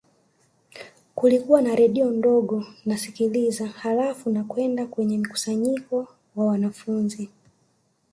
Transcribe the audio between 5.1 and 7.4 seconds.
mkusanyiko wa wanafunzi